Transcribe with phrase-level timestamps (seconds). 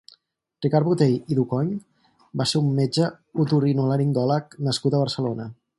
[0.65, 1.69] Ricard Botey i Ducoing
[2.41, 3.13] va ser un metge
[3.45, 5.51] otorinolaringòleg nascut a Barcelona.